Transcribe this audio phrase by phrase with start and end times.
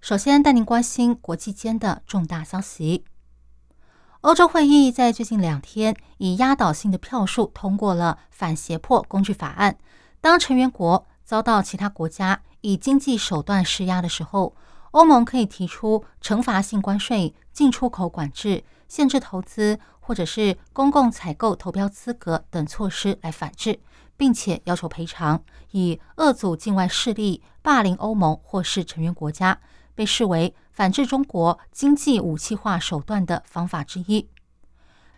[0.00, 3.04] 首先带您关心国际间的重大消息。
[4.20, 9.76] 欧洲会议在最近两天以压倒性的票数通过了反胁迫工具法案。
[10.20, 14.54] 当成员国遭到其他国家以经济手段施压的时候，
[14.92, 23.80] 欧盟可以提出惩罚性关税、进出口管制、限制投资，或者是公共采购投标资格等措施来反制，
[24.16, 25.42] 并且要求赔偿，
[25.72, 29.60] 以遏阻境外势力霸凌欧盟或是成员国家。
[29.96, 34.28] 被视为反制中国经济武器化手段的方法之一。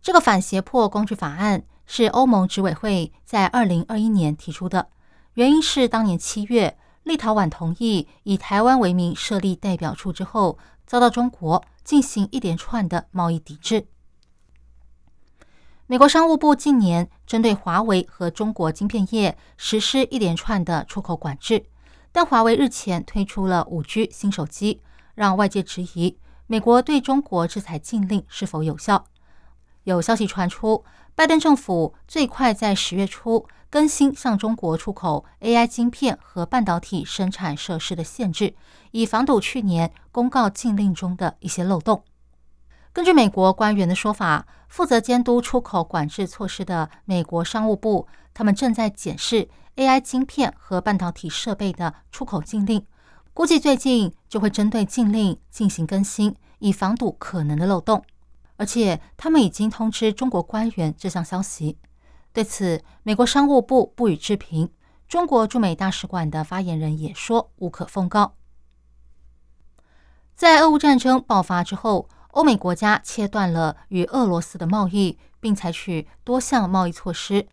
[0.00, 4.88] 这个反胁迫工具法案是欧盟执委会在二零二一年提出的，
[5.34, 13.86] 原因是当年七月，立陶宛同意以台湾为名设立代表处之后，遭到中国进行一连串的贸易抵制。
[15.86, 21.66] 美国商务部近年针对华为和中国晶片业实施一连串的出口管制。
[22.12, 24.82] 但华为日前推出了五 G 新手机，
[25.14, 29.06] 让外界质疑美国对中国制裁禁令是否有效。
[29.84, 38.54] 有消息传出，拜登政府最快在十月初更新向中国出口 AI 晶片和半导体生产设施的限制，
[38.90, 42.04] 以防堵去年公告禁令中的一些漏洞。
[42.92, 49.48] 根据美国官员的说法，负责监督出口管制措施的美国商务部，他们正在检视。
[49.76, 52.86] AI 晶片和半导体设备的出口禁令，
[53.32, 58.04] 估计最近就会针对禁令进行更新，以防堵可能的漏洞。
[58.56, 61.78] 而且，他们已经通知中国官员这项消息。
[62.32, 64.70] 对此，美国商务部不予置评。
[65.08, 68.34] 中国驻美大使馆的发言人也说无可奉告。
[70.34, 77.46] 在俄乌战争爆发之后，欧美国家切断了与俄罗斯的贸易，并采取多项贸易措施。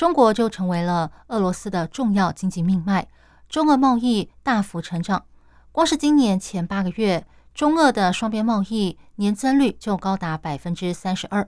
[0.00, 3.06] 中国就成为了俄罗斯的重要经济命脉，
[3.50, 5.26] 中俄贸易大幅成长。
[5.72, 11.46] 光是今年前八个月，中俄的双边贸易年增率就高达百分之三十二，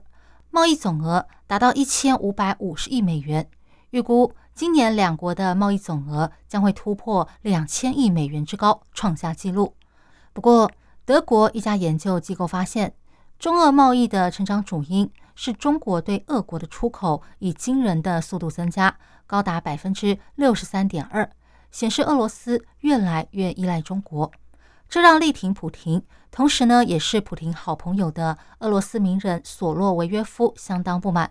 [0.51, 3.49] 贸易总额达到一千五百五十亿美元。
[3.89, 9.75] 预估今年两国的贸易总额将会突破两千亿美元之高，创下纪录。
[10.35, 10.71] 不过，
[11.07, 12.93] 德国一家研究机构发现，
[13.39, 15.11] 中俄贸易的成长主因。
[15.35, 21.31] 是中国对俄国的出口以惊人的速度增加，高达百分之六十三点二，
[21.71, 24.31] 显示俄罗斯越来越依赖中国。
[24.89, 31.31] 这让力挺普廷，同时呢也是普廷好朋友的俄罗斯名人索洛维约夫相当不满。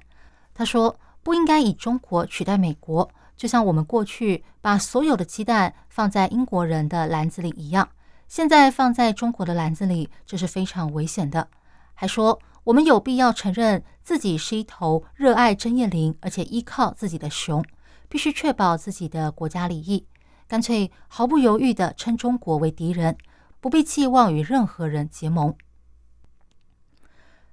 [0.53, 3.07] 他说：“不应该以中国取代美国，
[3.37, 7.87] 就像我们过去把所有的鸡蛋放在英国人的篮子里一样，
[8.27, 11.47] 现在放在中国的篮子里，这是非常危险的。”
[11.93, 12.39] 还说。
[12.63, 17.65] 我们有必要承认自己是一头热爱针叶林而且依靠自己的熊，
[18.07, 20.05] 必须确保自己的国家利益，
[20.47, 23.17] 干脆毫不犹豫地称中国为敌人，
[23.59, 25.55] 不必寄望与任何人结盟。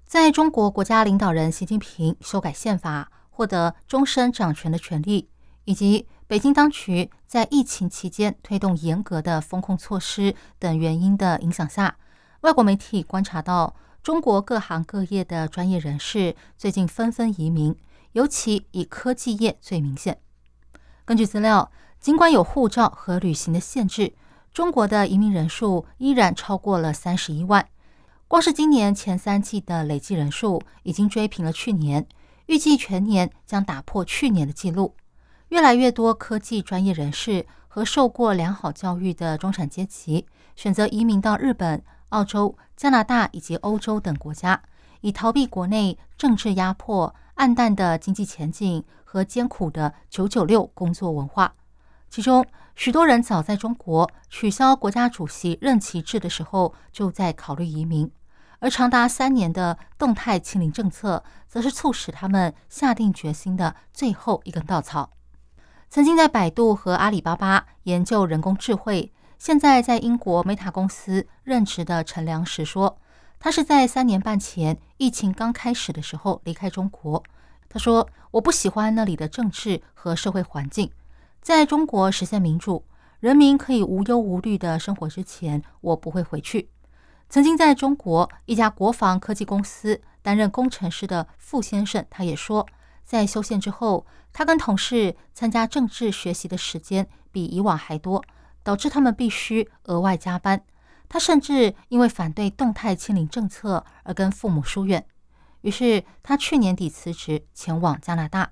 [0.04, 5.30] 在中国国家领导人习近平修改宪法，获得终身掌权的权利，
[5.64, 11.96] 以及北京当局在疫情期间推动严格的风控措施等原因的影响下，
[12.42, 13.74] 外国媒体观察到。
[14.02, 17.76] 中国各行各业的专业人士最近纷纷移民，
[18.12, 20.18] 尤其以科技业最明显。
[21.04, 21.70] 根据资料，
[22.00, 24.14] 尽管有护照和旅行的限制，
[24.52, 27.68] 中国的移民人数依然超过了三十一万。
[28.28, 32.06] 光是今年前三季的累计人数已经追平了去年，
[32.46, 34.94] 预计全年将打破去年的记录。
[35.48, 41.82] 越来越多科技专业人士和受过良好教育的中产阶级选择移民到日本。
[42.10, 44.62] 澳洲、加拿大以及欧洲等国家，
[45.00, 51.52] 以逃避国内政治压迫、暗淡的经济前景和艰苦的“九九六”工作文化。
[52.08, 58.10] 其中，许多人早在中国取消国家主席任期制的时候就在考虑移民，
[58.60, 65.10] 而长达三年的动态清零政策，则是促使他们下定决心的最后一根稻草。
[65.90, 69.12] 曾经在百度和阿里巴巴研究人工智慧。
[69.38, 72.98] 现在在英国 Meta 公司任职的陈良实说，
[73.38, 77.22] 他是在三年半前疫情刚开始的时候离开中国。
[77.68, 80.90] 他说：“我不喜欢那里的政治和社会环境，
[81.40, 82.84] 在中国实现民主，
[83.20, 86.68] 人民可以无忧无虑的生活之前，我不会回去。
[87.28, 92.66] 曾经在中国一家国防科技公司担任工程师的傅先生，他也说，
[93.04, 98.24] 在修宪之后，他跟同事参加政治学习的时间比以往还多，
[98.68, 100.62] 导致他们必须额外加班。
[101.08, 105.06] 他甚至因为反对动态清零政策而跟父母疏远，
[105.62, 108.50] 于是他去年底辞职前往加拿大。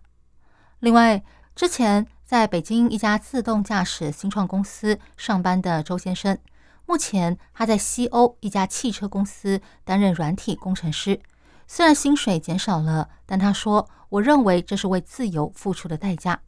[0.79, 1.23] 另外，
[1.55, 6.39] 之前在北京一家自动驾驶新创公司上班的周先生。
[6.87, 11.21] 目前他在西欧一家汽车公司担任软体工程师，
[11.67, 16.41] 虽然薪水减少了，但他说：“我认为这是为自由付出的代价。”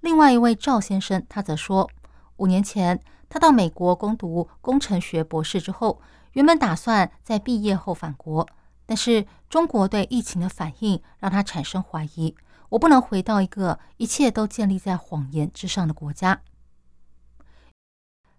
[0.00, 1.90] 另外一位赵先生，他则说
[2.36, 6.00] ：“五年前他到美国攻读工程学博士之后，
[6.32, 8.46] 原本打算在毕业后返国，
[8.84, 12.34] 但是中国对疫情的反应让他产生怀疑。
[12.70, 16.42] 我不能回到一个一切都建立在谎言之上的国家。”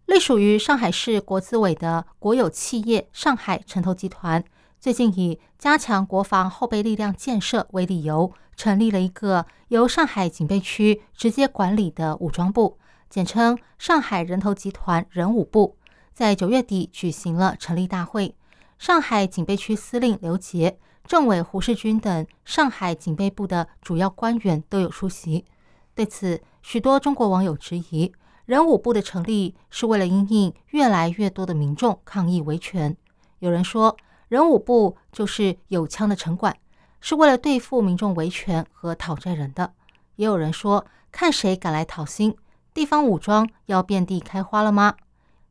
[0.06, 4.42] 隶属于上海市国资委的国有企业上海城投集团，
[4.80, 12.78] 最近以加强国防后备力量建设为理由，成立了一个由上海警备区直接管理的武装部，
[13.09, 15.77] 简称上海人头集团人武部。
[16.13, 18.36] 在九月底举行了成立大会，
[18.77, 25.45] 上海警备区司令刘杰、政委胡世军等上海警备部的主要官员都有出席。
[25.94, 28.12] 对此，许多中国网友质疑。
[28.45, 32.95] 人武部的成立是为了因应越来越多的民众抗议维权。
[33.39, 33.98] 有人说，
[34.30, 36.56] 人武部就是有枪的城管，
[37.01, 39.74] 是为了对付民众维权和讨债人的。
[40.15, 42.33] 也有人说，看谁敢来讨薪，
[42.77, 44.94] 地方武装要遍地开花了吗？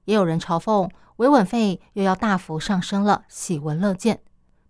[0.05, 4.21] 也有人嘲讽，维稳费又要大幅上升了，喜闻乐见。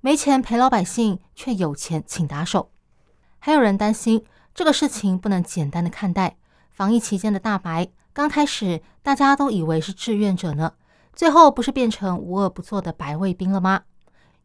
[0.01, 2.71] 没钱赔老百姓，却有钱请打手。
[3.39, 4.25] 还有人担心，
[4.55, 6.39] 这个事情不能简单的看待。
[6.71, 7.89] 防疫期间的大白。
[8.15, 10.73] 刚开始大家都以为是志愿者呢，
[11.13, 13.83] 最后不是变成无恶不作的白卫兵了吗？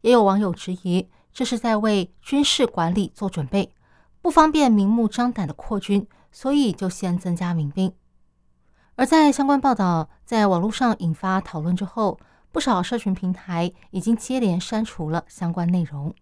[0.02, 3.72] 也有网友质疑，这是在为军事管理做准备，
[4.20, 7.90] 不方便明目张胆的扩军，所以就先增加民兵。
[8.96, 12.18] 而在相关报道在网络上引发讨论之后，
[12.50, 16.14] 不少社群平台已经接连删除了相关内容。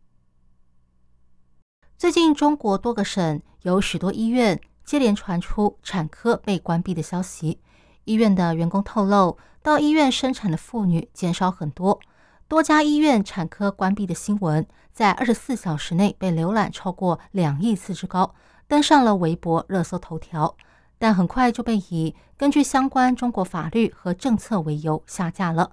[1.99, 4.61] 最近，中国多个省有许多医院。
[4.83, 7.61] 接连传出产科被关闭的消息，
[8.07, 12.01] 医院的员工透露，到医院生产的妇女减少很多。
[12.49, 18.35] 多家医院产科关闭的新闻，在二十四小时内被浏览超过两亿次之高，
[18.67, 20.57] 登上了微博热搜头条。
[21.01, 25.73] 但很快就被以根据相关中国法律和政策为由下架了。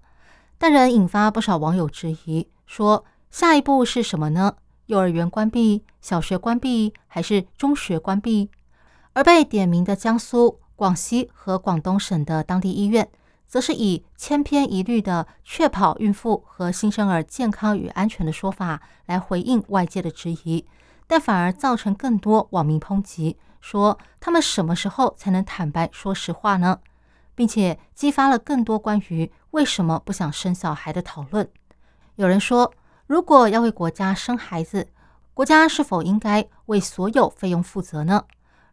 [0.58, 4.56] 但仍引发不少网友质疑，说下一步是什么呢？
[4.86, 8.50] 幼儿园关闭、小学关闭，还是中学关闭？
[9.12, 13.10] 而被点名的江苏、广西和广东省的当地医院，
[13.48, 20.66] 则是以千篇一律的确保孕妇和新生儿健康与安全的说法来回应外界的质疑，
[21.06, 26.80] 但反而造成更多网民抨击，说他们什么时候才能坦白说实话呢？
[27.36, 31.48] 并且激发了更多关于为什么不想生小孩的讨论。
[32.16, 32.74] 有人说，
[33.06, 34.88] 如果要为国家生孩子，
[35.34, 38.24] 国家是否应该为所有费用负责呢？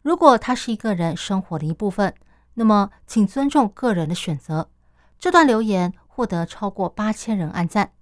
[0.01, 2.15] 如果他是一个人生活的一部分，
[2.55, 4.71] 那么请尊重个人的选择。
[5.19, 7.93] 这段留言获得超过八千人按赞。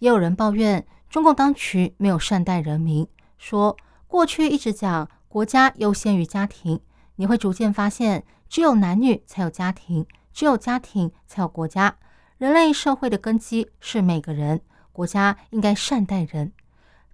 [0.00, 3.06] 也有人抱怨中共当局没有善待人民，
[3.38, 3.76] 说
[4.06, 6.80] 过去一直讲国家优先于家庭，
[7.14, 11.96] 你会逐渐发现，只有男女才有家庭，只有家庭才有国家。
[12.36, 14.60] 人类社会的根基是每个人，
[14.90, 16.52] 国家应该善待人。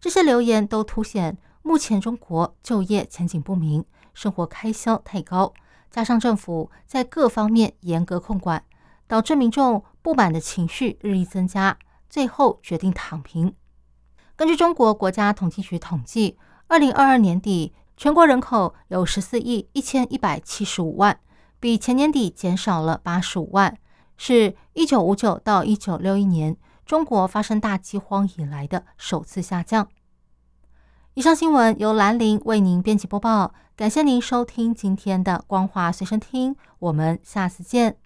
[0.01, 3.85] 这些留言都凸显目前中国就业前景不明。
[4.15, 5.53] 生活开销太高，
[5.91, 8.65] 加上政府在各方面严格控管，
[9.07, 11.77] 导致民众不满的情绪日益增加，
[12.09, 13.55] 最后决定躺平。
[14.35, 21.19] 根据中国国家统计局统计，二零二二年底全国人口有十四亿一千一百七十五万，
[21.59, 23.79] 比前年底减少了八十五万，
[24.19, 29.89] 是一九五九到一九六一年中国发生大饥荒以来的首次下降。
[31.15, 37.97] 以上新闻由兰陵为您编辑播报，感谢您收听今天的光华随身听，我们下次见。